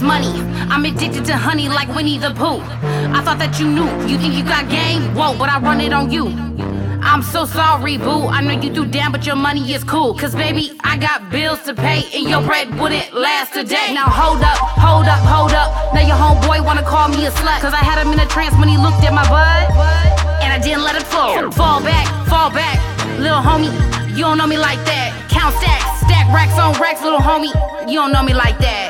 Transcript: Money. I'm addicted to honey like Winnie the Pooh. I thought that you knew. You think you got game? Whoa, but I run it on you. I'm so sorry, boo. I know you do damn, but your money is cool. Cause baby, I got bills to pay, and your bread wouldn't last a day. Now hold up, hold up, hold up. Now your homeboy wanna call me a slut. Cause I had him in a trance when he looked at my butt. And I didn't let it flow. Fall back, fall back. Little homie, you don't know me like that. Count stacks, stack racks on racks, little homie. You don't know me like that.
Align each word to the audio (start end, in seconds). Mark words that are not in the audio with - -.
Money. 0.00 0.40
I'm 0.70 0.84
addicted 0.84 1.24
to 1.26 1.36
honey 1.36 1.68
like 1.68 1.88
Winnie 1.94 2.18
the 2.18 2.30
Pooh. 2.30 2.60
I 3.12 3.20
thought 3.24 3.38
that 3.38 3.58
you 3.58 3.66
knew. 3.68 3.88
You 4.06 4.18
think 4.18 4.34
you 4.34 4.44
got 4.44 4.68
game? 4.68 5.14
Whoa, 5.14 5.36
but 5.36 5.48
I 5.48 5.58
run 5.60 5.80
it 5.80 5.92
on 5.92 6.10
you. 6.10 6.28
I'm 7.02 7.22
so 7.22 7.46
sorry, 7.46 7.96
boo. 7.96 8.28
I 8.28 8.42
know 8.42 8.52
you 8.60 8.70
do 8.70 8.84
damn, 8.84 9.12
but 9.12 9.26
your 9.26 9.36
money 9.36 9.72
is 9.72 9.82
cool. 9.82 10.14
Cause 10.14 10.34
baby, 10.34 10.72
I 10.84 10.98
got 10.98 11.30
bills 11.30 11.62
to 11.62 11.74
pay, 11.74 12.04
and 12.14 12.28
your 12.28 12.42
bread 12.42 12.68
wouldn't 12.78 13.12
last 13.14 13.56
a 13.56 13.64
day. 13.64 13.94
Now 13.94 14.06
hold 14.06 14.42
up, 14.42 14.58
hold 14.58 15.06
up, 15.06 15.22
hold 15.24 15.52
up. 15.52 15.94
Now 15.94 16.06
your 16.06 16.16
homeboy 16.16 16.64
wanna 16.64 16.82
call 16.82 17.08
me 17.08 17.26
a 17.26 17.30
slut. 17.30 17.60
Cause 17.60 17.72
I 17.72 17.82
had 17.82 18.04
him 18.04 18.12
in 18.12 18.20
a 18.20 18.26
trance 18.26 18.54
when 18.58 18.68
he 18.68 18.76
looked 18.76 19.02
at 19.04 19.14
my 19.14 19.26
butt. 19.28 19.70
And 20.42 20.52
I 20.52 20.58
didn't 20.58 20.84
let 20.84 20.96
it 20.96 21.04
flow. 21.04 21.50
Fall 21.52 21.80
back, 21.82 22.06
fall 22.28 22.50
back. 22.50 22.78
Little 23.18 23.40
homie, 23.40 23.72
you 24.16 24.22
don't 24.22 24.38
know 24.38 24.46
me 24.46 24.58
like 24.58 24.78
that. 24.84 25.14
Count 25.30 25.54
stacks, 25.56 26.06
stack 26.06 26.28
racks 26.32 26.58
on 26.58 26.74
racks, 26.80 27.02
little 27.02 27.20
homie. 27.20 27.52
You 27.88 27.94
don't 27.94 28.12
know 28.12 28.22
me 28.22 28.34
like 28.34 28.58
that. 28.58 28.87